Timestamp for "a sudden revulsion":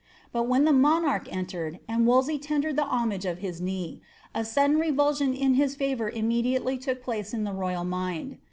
4.33-5.35